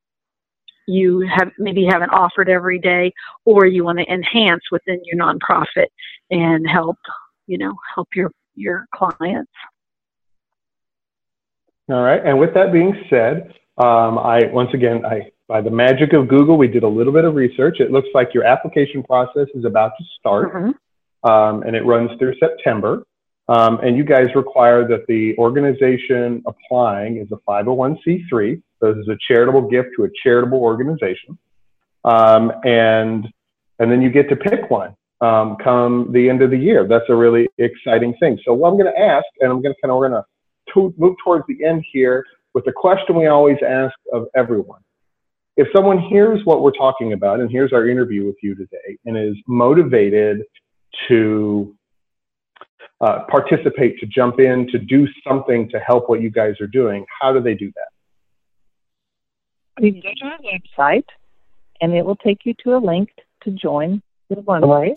you 0.88 1.28
have 1.36 1.50
maybe 1.58 1.84
haven't 1.84 2.10
offered 2.10 2.48
every 2.48 2.78
day 2.78 3.12
or 3.44 3.66
you 3.66 3.84
want 3.84 3.98
to 3.98 4.10
enhance 4.10 4.62
within 4.72 5.02
your 5.04 5.22
nonprofit 5.22 5.88
and 6.30 6.66
help, 6.66 6.96
you 7.46 7.58
know, 7.58 7.74
help 7.94 8.08
your, 8.14 8.30
your 8.54 8.86
clients. 8.94 9.52
All 11.90 12.02
right. 12.02 12.24
And 12.24 12.38
with 12.38 12.54
that 12.54 12.72
being 12.72 12.94
said, 13.10 13.52
um, 13.80 14.18
I 14.18 14.44
once 14.52 14.70
again, 14.74 15.06
I 15.06 15.30
by 15.48 15.62
the 15.62 15.70
magic 15.70 16.12
of 16.12 16.28
Google, 16.28 16.58
we 16.58 16.68
did 16.68 16.82
a 16.82 16.88
little 16.88 17.12
bit 17.12 17.24
of 17.24 17.34
research. 17.34 17.80
It 17.80 17.90
looks 17.90 18.08
like 18.14 18.34
your 18.34 18.44
application 18.44 19.02
process 19.02 19.46
is 19.54 19.64
about 19.64 19.92
to 19.98 20.04
start, 20.18 20.52
mm-hmm. 20.54 21.30
um, 21.30 21.62
and 21.62 21.74
it 21.74 21.84
runs 21.86 22.10
through 22.18 22.34
September. 22.38 23.04
Um, 23.48 23.80
and 23.82 23.96
you 23.96 24.04
guys 24.04 24.28
require 24.36 24.86
that 24.86 25.06
the 25.08 25.34
organization 25.38 26.42
applying 26.46 27.16
is 27.16 27.26
a 27.32 27.36
501c3. 27.50 28.62
So 28.78 28.92
this 28.92 29.02
is 29.02 29.08
a 29.08 29.16
charitable 29.26 29.68
gift 29.68 29.88
to 29.96 30.04
a 30.04 30.08
charitable 30.22 30.58
organization, 30.58 31.38
um, 32.04 32.52
and 32.64 33.26
and 33.78 33.90
then 33.90 34.02
you 34.02 34.10
get 34.10 34.28
to 34.28 34.36
pick 34.36 34.70
one 34.70 34.94
um, 35.22 35.56
come 35.56 36.12
the 36.12 36.28
end 36.28 36.42
of 36.42 36.50
the 36.50 36.58
year. 36.58 36.86
That's 36.86 37.08
a 37.08 37.14
really 37.14 37.48
exciting 37.56 38.14
thing. 38.20 38.38
So 38.44 38.52
what 38.52 38.68
I'm 38.68 38.78
going 38.78 38.92
to 38.92 39.00
ask, 39.00 39.24
and 39.40 39.50
I'm 39.50 39.62
going 39.62 39.74
to 39.74 39.80
kind 39.80 39.90
of 39.90 39.98
we're 39.98 40.10
going 40.10 40.22
to 40.22 40.94
move 40.98 41.16
towards 41.24 41.44
the 41.48 41.64
end 41.64 41.84
here 41.92 42.24
with 42.54 42.64
the 42.64 42.72
question 42.72 43.16
we 43.16 43.26
always 43.26 43.58
ask 43.66 43.94
of 44.12 44.26
everyone. 44.34 44.80
If 45.56 45.68
someone 45.74 45.98
hears 45.98 46.40
what 46.44 46.62
we're 46.62 46.72
talking 46.72 47.12
about 47.12 47.40
and 47.40 47.50
here's 47.50 47.72
our 47.72 47.88
interview 47.88 48.24
with 48.24 48.36
you 48.42 48.54
today 48.54 48.98
and 49.04 49.16
is 49.16 49.36
motivated 49.46 50.42
to 51.08 51.76
uh, 53.00 53.24
participate, 53.28 53.98
to 54.00 54.06
jump 54.06 54.40
in, 54.40 54.66
to 54.68 54.78
do 54.78 55.06
something 55.26 55.68
to 55.70 55.78
help 55.78 56.08
what 56.08 56.20
you 56.20 56.30
guys 56.30 56.60
are 56.60 56.66
doing, 56.66 57.04
how 57.20 57.32
do 57.32 57.40
they 57.40 57.54
do 57.54 57.72
that? 57.74 59.84
You 59.84 60.02
go 60.02 60.10
to 60.14 60.24
our 60.26 60.38
website 60.38 61.06
and 61.80 61.94
it 61.94 62.04
will 62.04 62.16
take 62.16 62.44
you 62.44 62.54
to 62.64 62.76
a 62.76 62.78
link 62.78 63.10
to 63.44 63.50
join 63.50 64.02
the 64.28 64.36
one 64.36 64.66
way. 64.66 64.96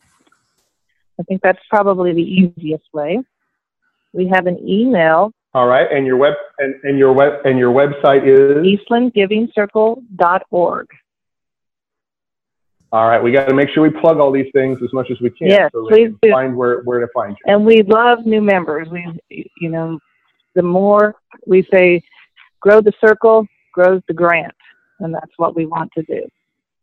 I 1.19 1.23
think 1.23 1.41
that's 1.41 1.59
probably 1.69 2.13
the 2.13 2.21
easiest 2.21 2.85
way. 2.93 3.23
We 4.11 4.29
have 4.33 4.47
an 4.47 4.67
email 4.67 5.31
all 5.53 5.67
right, 5.67 5.87
and 5.91 6.05
your 6.05 6.17
web 6.17 6.33
and, 6.59 6.75
and 6.83 6.97
your 6.97 7.13
web 7.13 7.45
and 7.45 7.59
your 7.59 7.71
website 7.71 8.25
is 8.25 8.65
eastlandgivingcircle.org. 8.89 10.87
All 12.91 13.07
right, 13.07 13.21
we 13.23 13.31
got 13.31 13.47
to 13.47 13.55
make 13.55 13.69
sure 13.69 13.81
we 13.81 13.89
plug 13.89 14.19
all 14.19 14.31
these 14.31 14.51
things 14.53 14.77
as 14.83 14.93
much 14.93 15.09
as 15.09 15.19
we 15.19 15.31
can. 15.31 15.47
Yes, 15.47 15.71
so 15.73 15.87
please 15.87 16.11
do. 16.21 16.29
Find 16.31 16.55
where, 16.55 16.81
where 16.83 16.99
to 16.99 17.07
find 17.13 17.31
you. 17.31 17.37
And 17.51 17.65
we 17.65 17.81
love 17.81 18.25
new 18.25 18.41
members. 18.41 18.87
We, 18.89 19.07
you 19.29 19.69
know, 19.69 19.97
the 20.53 20.61
more 20.61 21.15
we 21.47 21.67
say, 21.73 22.03
grow 22.59 22.81
the 22.81 22.93
circle, 23.01 23.47
grows 23.73 24.01
the 24.07 24.13
grant, 24.13 24.53
and 24.99 25.11
that's 25.13 25.31
what 25.37 25.55
we 25.55 25.65
want 25.65 25.91
to 25.97 26.03
do. 26.03 26.27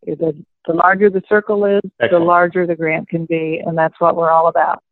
The, 0.05 0.35
the 0.67 0.75
larger 0.75 1.11
the 1.11 1.23
circle 1.29 1.65
is, 1.65 1.81
Excellent. 2.01 2.11
the 2.11 2.27
larger 2.27 2.67
the 2.67 2.75
grant 2.75 3.09
can 3.09 3.25
be, 3.27 3.63
and 3.65 3.79
that's 3.79 3.99
what 4.01 4.17
we're 4.17 4.31
all 4.31 4.49
about. 4.49 4.83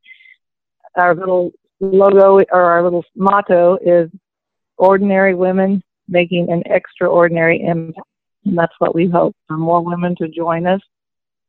Our 0.97 1.15
little 1.17 1.53
logo 1.81 2.41
or 2.51 2.63
our 2.63 2.83
little 2.83 3.05
motto 3.15 3.79
is 3.85 4.11
ordinary 4.77 5.35
women 5.35 5.83
making 6.09 6.51
an 6.51 6.63
extraordinary 6.67 7.61
impact. 7.63 8.07
And 8.45 8.57
that's 8.57 8.73
what 8.79 8.95
we 8.95 9.09
hope 9.09 9.37
for 9.47 9.57
more 9.57 9.83
women 9.83 10.17
to 10.17 10.29
join 10.29 10.67
us 10.67 10.81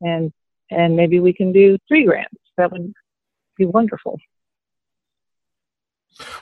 and 0.00 0.32
and 0.70 0.96
maybe 0.96 1.20
we 1.20 1.32
can 1.32 1.52
do 1.52 1.76
three 1.88 2.04
grants. 2.04 2.34
That 2.56 2.70
would 2.72 2.92
be 3.56 3.66
wonderful. 3.66 4.18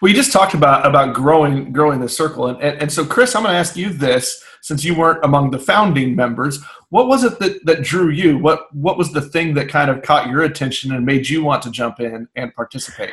Well, 0.00 0.08
you 0.10 0.14
just 0.14 0.32
talked 0.32 0.54
about 0.54 0.86
about 0.86 1.14
growing 1.14 1.72
growing 1.72 2.00
the 2.00 2.08
circle, 2.08 2.48
and, 2.48 2.60
and, 2.60 2.82
and 2.82 2.92
so 2.92 3.04
Chris, 3.04 3.34
I'm 3.34 3.42
going 3.42 3.52
to 3.52 3.58
ask 3.58 3.76
you 3.76 3.90
this 3.90 4.42
since 4.60 4.84
you 4.84 4.96
weren't 4.96 5.24
among 5.24 5.50
the 5.50 5.58
founding 5.58 6.16
members. 6.16 6.62
What 6.90 7.06
was 7.06 7.22
it 7.22 7.38
that, 7.38 7.64
that 7.64 7.82
drew 7.82 8.10
you? 8.10 8.38
What 8.38 8.74
what 8.74 8.98
was 8.98 9.12
the 9.12 9.22
thing 9.22 9.54
that 9.54 9.68
kind 9.68 9.90
of 9.90 10.02
caught 10.02 10.28
your 10.28 10.42
attention 10.42 10.92
and 10.92 11.06
made 11.06 11.28
you 11.28 11.44
want 11.44 11.62
to 11.62 11.70
jump 11.70 12.00
in 12.00 12.28
and 12.34 12.54
participate? 12.54 13.12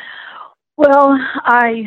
Well, 0.78 1.18
I 1.46 1.86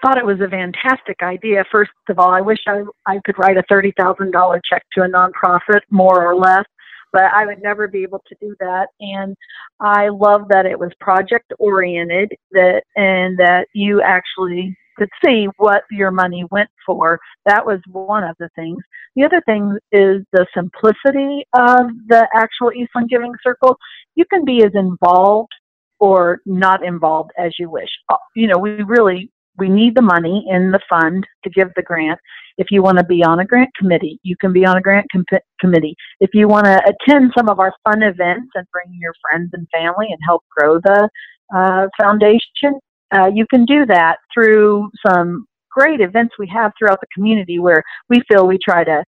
thought 0.00 0.18
it 0.18 0.24
was 0.24 0.40
a 0.40 0.48
fantastic 0.48 1.16
idea. 1.22 1.64
First 1.72 1.90
of 2.08 2.18
all, 2.18 2.30
I 2.30 2.40
wish 2.40 2.58
I, 2.68 2.82
I 3.06 3.18
could 3.24 3.36
write 3.38 3.56
a 3.56 3.64
$30,000 3.72 4.60
check 4.70 4.84
to 4.92 5.02
a 5.02 5.08
nonprofit, 5.08 5.80
more 5.90 6.24
or 6.24 6.36
less, 6.36 6.64
but 7.12 7.22
I 7.22 7.46
would 7.46 7.60
never 7.62 7.88
be 7.88 8.04
able 8.04 8.22
to 8.28 8.36
do 8.40 8.54
that. 8.60 8.88
And 9.00 9.36
I 9.80 10.08
love 10.08 10.42
that 10.50 10.66
it 10.66 10.78
was 10.78 10.92
project 11.00 11.52
oriented 11.58 12.32
that, 12.52 12.82
and 12.94 13.36
that 13.38 13.66
you 13.74 14.00
actually 14.02 14.76
could 14.96 15.08
see 15.24 15.46
what 15.56 15.82
your 15.90 16.12
money 16.12 16.44
went 16.50 16.70
for. 16.86 17.18
That 17.46 17.64
was 17.66 17.80
one 17.90 18.22
of 18.22 18.36
the 18.38 18.50
things. 18.54 18.82
The 19.16 19.24
other 19.24 19.42
thing 19.46 19.78
is 19.90 20.22
the 20.32 20.46
simplicity 20.54 21.44
of 21.54 21.86
the 22.08 22.28
actual 22.34 22.72
Eastland 22.72 23.08
Giving 23.08 23.32
Circle. 23.42 23.76
You 24.14 24.24
can 24.30 24.44
be 24.44 24.64
as 24.64 24.72
involved 24.74 25.52
or 26.00 26.40
not 26.46 26.84
involved 26.84 27.30
as 27.38 27.52
you 27.58 27.70
wish. 27.70 27.88
Uh, 28.08 28.16
you 28.34 28.46
know, 28.46 28.58
we 28.58 28.82
really 28.82 29.30
we 29.58 29.68
need 29.68 29.96
the 29.96 30.02
money 30.02 30.46
in 30.48 30.70
the 30.70 30.80
fund 30.88 31.26
to 31.42 31.50
give 31.50 31.68
the 31.74 31.82
grant. 31.82 32.18
If 32.58 32.68
you 32.70 32.82
want 32.82 32.98
to 32.98 33.04
be 33.04 33.24
on 33.24 33.40
a 33.40 33.44
grant 33.44 33.70
committee, 33.78 34.18
you 34.22 34.36
can 34.40 34.52
be 34.52 34.64
on 34.64 34.76
a 34.76 34.80
grant 34.80 35.06
com- 35.12 35.24
committee. 35.60 35.94
If 36.20 36.30
you 36.32 36.48
want 36.48 36.66
to 36.66 36.80
attend 36.80 37.32
some 37.36 37.48
of 37.48 37.58
our 37.60 37.72
fun 37.84 38.02
events 38.02 38.50
and 38.54 38.66
bring 38.72 38.96
your 39.00 39.12
friends 39.20 39.50
and 39.52 39.66
family 39.72 40.06
and 40.10 40.18
help 40.24 40.44
grow 40.56 40.78
the 40.78 41.08
uh, 41.54 41.86
foundation, 42.00 42.78
uh, 43.16 43.30
you 43.32 43.46
can 43.52 43.64
do 43.64 43.86
that 43.86 44.16
through 44.32 44.90
some 45.06 45.46
great 45.70 46.00
events 46.00 46.34
we 46.38 46.48
have 46.48 46.72
throughout 46.78 47.00
the 47.00 47.06
community 47.14 47.58
where 47.58 47.82
we 48.08 48.22
feel 48.30 48.46
we 48.46 48.58
try 48.62 48.84
to 48.84 49.04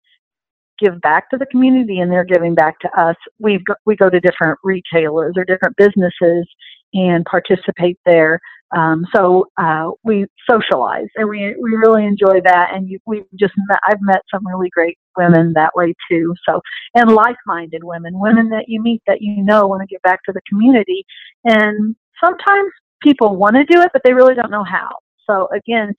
give 0.79 1.01
back 1.01 1.29
to 1.31 1.37
the 1.37 1.47
community 1.47 2.01
and 2.01 2.11
they're 2.11 2.25
giving 2.25 2.55
back 2.55 2.79
to 2.81 2.89
us. 3.01 3.17
We 3.39 3.63
we 3.85 3.97
go 3.97 4.09
to 4.09 4.21
different 4.21 4.59
retailers 4.65 5.35
or 5.37 5.45
different 5.45 5.77
businesses 5.77 6.49
and 6.95 7.25
participate 7.25 7.99
there. 8.05 8.41
Um, 8.77 9.05
so 9.15 9.47
uh, 9.57 9.91
we 10.05 10.27
socialize 10.49 11.09
and 11.17 11.29
we 11.29 11.57
we 11.61 11.71
really 11.77 12.05
enjoy 12.05 12.41
that. 12.45 12.71
And 12.73 12.89
you, 12.89 12.99
we've 13.05 13.25
just 13.39 13.55
met, 13.69 13.81
I've 13.85 14.01
met 14.01 14.23
some 14.33 14.47
really 14.47 14.71
great 14.71 14.97
women 15.17 15.53
that 15.55 15.73
way 15.75 15.93
too. 16.11 16.35
So 16.49 16.61
and 16.95 17.11
like-minded 17.11 17.83
women, 17.83 18.19
women 18.19 18.49
that 18.51 18.67
you 18.69 18.81
meet 18.81 19.03
that 19.07 19.21
you 19.21 19.43
know 19.43 19.67
want 19.67 19.83
to 19.83 19.93
give 19.93 20.03
back 20.03 20.21
to 20.25 20.33
the 20.33 20.41
community. 20.49 21.05
And 21.45 21.97
sometimes 22.23 22.71
people 23.03 23.37
want 23.37 23.57
to 23.57 23.65
do 23.65 23.81
it, 23.81 23.91
but 23.93 24.03
they 24.05 24.13
really 24.13 24.35
don't 24.35 24.51
know 24.51 24.65
how. 24.65 24.91
So 25.29 25.49
again, 25.55 25.95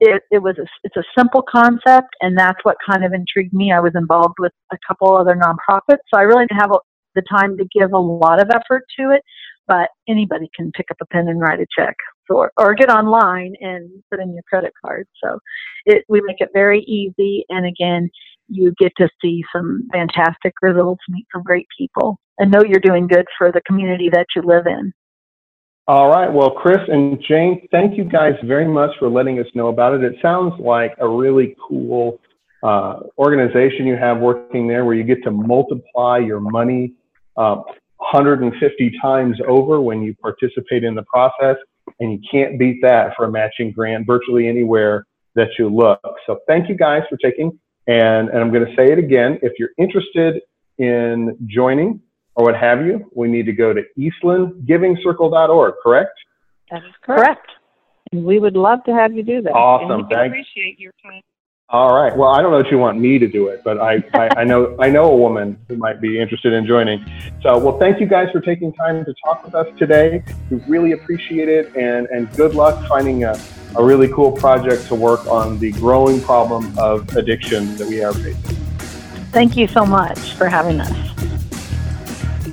it, 0.00 0.22
it 0.32 0.42
was 0.42 0.58
a, 0.58 0.66
it's 0.82 0.96
a 0.96 1.04
simple 1.16 1.42
concept, 1.42 2.08
and 2.20 2.36
that's 2.36 2.58
what 2.64 2.76
kind 2.84 3.04
of 3.04 3.12
intrigued 3.12 3.52
me. 3.54 3.72
I 3.72 3.78
was 3.78 3.92
involved 3.94 4.34
with 4.38 4.52
a 4.72 4.78
couple 4.86 5.16
other 5.16 5.36
nonprofits, 5.36 6.02
so 6.12 6.18
I 6.18 6.22
really 6.22 6.44
didn't 6.46 6.60
have 6.60 6.72
a, 6.72 6.78
the 7.14 7.22
time 7.30 7.56
to 7.56 7.64
give 7.72 7.92
a 7.92 7.98
lot 7.98 8.40
of 8.40 8.48
effort 8.50 8.84
to 8.98 9.10
it 9.10 9.22
but 9.66 9.90
anybody 10.08 10.50
can 10.54 10.72
pick 10.72 10.86
up 10.90 10.96
a 11.00 11.06
pen 11.06 11.28
and 11.28 11.40
write 11.40 11.60
a 11.60 11.66
check 11.76 11.96
or, 12.28 12.52
or 12.56 12.74
get 12.74 12.90
online 12.90 13.54
and 13.60 13.90
put 14.10 14.20
in 14.20 14.32
your 14.32 14.42
credit 14.48 14.72
card. 14.84 15.06
So 15.22 15.38
it, 15.86 16.04
we 16.08 16.20
make 16.20 16.40
it 16.40 16.50
very 16.52 16.80
easy. 16.80 17.44
And 17.48 17.66
again, 17.66 18.10
you 18.48 18.74
get 18.78 18.92
to 18.98 19.08
see 19.22 19.42
some 19.54 19.88
fantastic 19.92 20.54
results, 20.62 21.02
meet 21.08 21.26
some 21.32 21.42
great 21.42 21.66
people, 21.78 22.18
and 22.38 22.50
know 22.50 22.62
you're 22.62 22.80
doing 22.80 23.06
good 23.06 23.26
for 23.38 23.52
the 23.52 23.62
community 23.66 24.08
that 24.12 24.26
you 24.34 24.42
live 24.42 24.66
in. 24.66 24.92
All 25.88 26.08
right. 26.08 26.32
Well, 26.32 26.50
Chris 26.50 26.78
and 26.88 27.18
Jane, 27.26 27.66
thank 27.72 27.96
you 27.96 28.04
guys 28.04 28.34
very 28.44 28.68
much 28.68 28.90
for 28.98 29.08
letting 29.08 29.38
us 29.40 29.46
know 29.54 29.68
about 29.68 29.94
it. 29.94 30.04
It 30.04 30.16
sounds 30.22 30.54
like 30.60 30.94
a 31.00 31.08
really 31.08 31.56
cool 31.66 32.20
uh, 32.62 33.00
organization 33.18 33.86
you 33.86 33.96
have 33.96 34.18
working 34.18 34.68
there 34.68 34.84
where 34.84 34.94
you 34.94 35.02
get 35.02 35.24
to 35.24 35.32
multiply 35.32 36.18
your 36.18 36.38
money 36.38 36.94
uh, 37.36 37.56
150 37.96 38.92
times 39.00 39.38
over 39.46 39.80
when 39.80 40.02
you 40.02 40.14
participate 40.14 40.84
in 40.84 40.94
the 40.94 41.04
process. 41.04 41.56
And 42.00 42.12
you 42.12 42.18
can't 42.30 42.58
beat 42.58 42.80
that 42.82 43.12
for 43.16 43.24
a 43.24 43.30
matching 43.30 43.72
grant 43.72 44.06
virtually 44.06 44.48
anywhere 44.48 45.06
that 45.34 45.48
you 45.58 45.68
look. 45.68 46.00
So 46.26 46.38
thank 46.46 46.68
you 46.68 46.76
guys 46.76 47.02
for 47.08 47.16
taking. 47.16 47.58
And, 47.86 48.28
and 48.28 48.38
I'm 48.38 48.52
going 48.52 48.64
to 48.66 48.74
say 48.76 48.92
it 48.92 48.98
again. 48.98 49.38
If 49.42 49.52
you're 49.58 49.70
interested 49.78 50.42
in 50.78 51.36
joining 51.46 52.00
or 52.36 52.44
what 52.46 52.56
have 52.56 52.84
you, 52.86 53.10
we 53.14 53.28
need 53.28 53.46
to 53.46 53.52
go 53.52 53.72
to 53.72 53.82
eastlandgivingcircle.org, 53.98 55.74
correct? 55.82 56.12
That 56.70 56.84
is 56.84 56.92
correct. 57.02 57.50
And 58.12 58.24
we 58.24 58.38
would 58.38 58.56
love 58.56 58.84
to 58.84 58.92
have 58.92 59.12
you 59.14 59.22
do 59.22 59.42
that. 59.42 59.50
Awesome. 59.50 59.90
And 59.90 60.08
we 60.08 60.14
Thank- 60.14 60.32
appreciate 60.32 60.78
your 60.78 60.92
time. 61.02 61.22
All 61.72 61.94
right. 61.94 62.14
Well, 62.14 62.28
I 62.28 62.42
don't 62.42 62.50
know 62.50 62.62
that 62.62 62.70
you 62.70 62.76
want 62.76 62.98
me 62.98 63.18
to 63.18 63.26
do 63.26 63.48
it, 63.48 63.62
but 63.64 63.80
I, 63.80 64.04
I, 64.12 64.28
I 64.40 64.44
know 64.44 64.76
I 64.78 64.90
know 64.90 65.10
a 65.10 65.16
woman 65.16 65.58
who 65.68 65.76
might 65.76 66.02
be 66.02 66.20
interested 66.20 66.52
in 66.52 66.66
joining. 66.66 67.02
So, 67.42 67.56
well, 67.56 67.78
thank 67.78 67.98
you 67.98 68.04
guys 68.04 68.30
for 68.30 68.42
taking 68.42 68.74
time 68.74 69.06
to 69.06 69.14
talk 69.24 69.42
with 69.42 69.54
us 69.54 69.66
today. 69.78 70.22
We 70.50 70.58
really 70.68 70.92
appreciate 70.92 71.48
it, 71.48 71.74
and 71.74 72.06
and 72.08 72.30
good 72.36 72.54
luck 72.54 72.86
finding 72.88 73.24
a, 73.24 73.40
a 73.76 73.82
really 73.82 74.08
cool 74.08 74.32
project 74.32 74.86
to 74.88 74.94
work 74.94 75.26
on 75.26 75.58
the 75.60 75.72
growing 75.72 76.20
problem 76.20 76.78
of 76.78 77.08
addiction 77.16 77.74
that 77.76 77.88
we 77.88 78.04
are 78.04 78.12
facing. 78.12 78.56
Thank 79.32 79.56
you 79.56 79.66
so 79.66 79.86
much 79.86 80.34
for 80.34 80.50
having 80.50 80.78
us. 80.78 80.92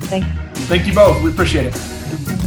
Thank 0.07 0.23
Thank 0.69 0.87
you 0.87 0.93
both. 0.93 1.21
We 1.21 1.31
appreciate 1.31 1.65
it. 1.65 2.45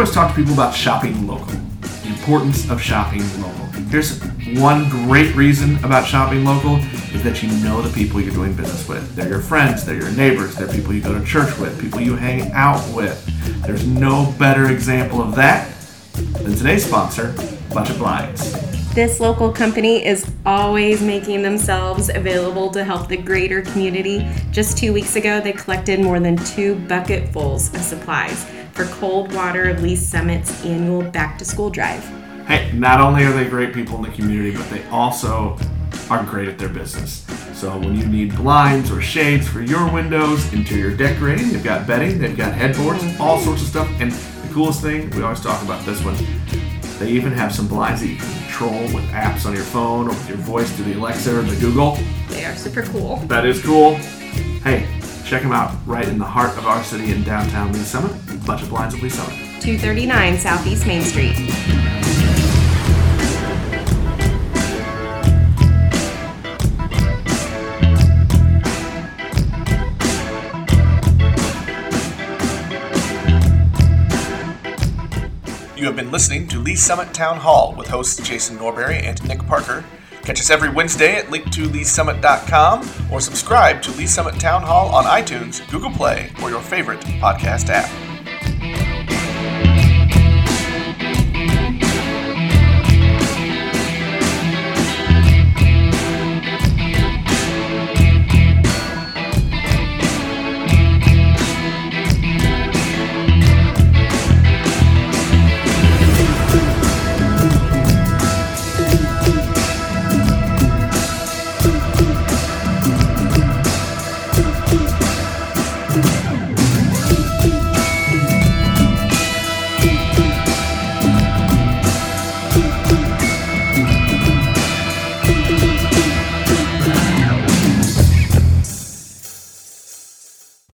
Always 0.00 0.14
talk 0.14 0.30
to 0.30 0.34
people 0.34 0.54
about 0.54 0.74
shopping 0.74 1.26
local, 1.26 1.44
the 1.44 2.08
importance 2.08 2.70
of 2.70 2.80
shopping 2.80 3.20
local. 3.42 3.66
Here's 3.90 4.18
one 4.58 4.88
great 4.88 5.36
reason 5.36 5.76
about 5.84 6.06
shopping 6.06 6.42
local 6.42 6.76
is 7.12 7.22
that 7.22 7.42
you 7.42 7.50
know 7.62 7.82
the 7.82 7.92
people 7.94 8.18
you're 8.18 8.32
doing 8.32 8.54
business 8.54 8.88
with. 8.88 9.14
They're 9.14 9.28
your 9.28 9.42
friends, 9.42 9.84
they're 9.84 10.00
your 10.00 10.10
neighbors, 10.12 10.56
they're 10.56 10.68
people 10.68 10.94
you 10.94 11.02
go 11.02 11.12
to 11.12 11.22
church 11.26 11.54
with, 11.58 11.78
people 11.78 12.00
you 12.00 12.16
hang 12.16 12.50
out 12.52 12.82
with. 12.96 13.22
There's 13.66 13.86
no 13.86 14.34
better 14.38 14.70
example 14.70 15.20
of 15.20 15.34
that 15.34 15.70
than 16.14 16.56
today's 16.56 16.86
sponsor, 16.86 17.34
Budget 17.74 17.98
Blinds. 17.98 18.94
This 18.94 19.20
local 19.20 19.52
company 19.52 20.02
is 20.02 20.32
always 20.46 21.02
making 21.02 21.42
themselves 21.42 22.08
available 22.08 22.70
to 22.70 22.84
help 22.84 23.08
the 23.08 23.18
greater 23.18 23.60
community. 23.60 24.26
Just 24.50 24.78
two 24.78 24.94
weeks 24.94 25.16
ago, 25.16 25.42
they 25.42 25.52
collected 25.52 26.00
more 26.00 26.20
than 26.20 26.36
two 26.38 26.76
bucketfuls 26.88 27.74
of 27.74 27.82
supplies 27.82 28.46
for 28.84 28.94
Coldwater 28.94 29.78
Lee's 29.80 30.06
Summit's 30.06 30.64
annual 30.64 31.02
back 31.02 31.38
to 31.38 31.44
school 31.44 31.68
drive. 31.68 32.02
Hey, 32.46 32.72
not 32.72 33.00
only 33.00 33.24
are 33.24 33.32
they 33.32 33.46
great 33.46 33.74
people 33.74 33.96
in 33.96 34.02
the 34.02 34.16
community, 34.16 34.56
but 34.56 34.68
they 34.70 34.84
also 34.86 35.58
are 36.08 36.24
great 36.24 36.48
at 36.48 36.58
their 36.58 36.68
business. 36.68 37.26
So 37.52 37.78
when 37.78 37.94
you 37.94 38.06
need 38.06 38.34
blinds 38.36 38.90
or 38.90 39.02
shades 39.02 39.46
for 39.46 39.60
your 39.60 39.92
windows, 39.92 40.50
interior 40.52 40.96
decorating, 40.96 41.50
they've 41.50 41.62
got 41.62 41.86
bedding, 41.86 42.18
they've 42.18 42.36
got 42.36 42.54
headboards, 42.54 43.04
all 43.20 43.38
sorts 43.38 43.62
of 43.62 43.68
stuff. 43.68 43.88
And 44.00 44.12
the 44.12 44.54
coolest 44.54 44.80
thing, 44.80 45.10
we 45.10 45.22
always 45.22 45.40
talk 45.40 45.62
about 45.62 45.84
this 45.84 46.02
one, 46.02 46.16
they 46.98 47.10
even 47.10 47.32
have 47.32 47.54
some 47.54 47.68
blinds 47.68 48.00
that 48.00 48.08
you 48.08 48.16
can 48.16 48.32
control 48.44 48.82
with 48.94 49.04
apps 49.10 49.44
on 49.44 49.54
your 49.54 49.64
phone 49.64 50.06
or 50.06 50.10
with 50.10 50.28
your 50.28 50.38
voice 50.38 50.74
through 50.74 50.86
the 50.86 50.98
Alexa 50.98 51.38
or 51.38 51.42
the 51.42 51.56
Google. 51.60 51.98
They 52.28 52.46
are 52.46 52.54
super 52.56 52.82
cool. 52.82 53.16
That 53.26 53.44
is 53.44 53.62
cool. 53.62 53.96
Hey, 54.64 54.86
check 55.24 55.42
them 55.42 55.52
out 55.52 55.76
right 55.86 56.08
in 56.08 56.18
the 56.18 56.24
heart 56.24 56.56
of 56.56 56.66
our 56.66 56.82
city 56.82 57.12
in 57.12 57.22
downtown 57.24 57.72
Lee 57.72 57.80
Summit. 57.80 58.29
Budget 58.50 58.68
Blinds 58.68 58.94
of 58.96 59.02
Lee 59.04 59.08
Summit. 59.10 59.36
239 59.60 60.36
Southeast 60.36 60.84
Main 60.84 61.02
Street. 61.02 61.36
You 75.76 75.86
have 75.86 75.94
been 75.94 76.10
listening 76.10 76.48
to 76.48 76.58
Lee 76.58 76.74
Summit 76.74 77.14
Town 77.14 77.36
Hall 77.36 77.76
with 77.78 77.86
hosts 77.86 78.20
Jason 78.28 78.56
Norbury 78.56 78.96
and 78.96 79.22
Nick 79.28 79.46
Parker. 79.46 79.84
Catch 80.22 80.40
us 80.40 80.50
every 80.50 80.70
Wednesday 80.70 81.18
at 81.18 81.26
linktoleesummit.com 81.26 83.12
or 83.12 83.20
subscribe 83.20 83.80
to 83.82 83.92
Lee 83.92 84.08
Summit 84.08 84.40
Town 84.40 84.62
Hall 84.62 84.92
on 84.92 85.04
iTunes, 85.04 85.70
Google 85.70 85.92
Play, 85.92 86.32
or 86.42 86.50
your 86.50 86.60
favorite 86.60 86.98
podcast 87.20 87.68
app. 87.68 88.09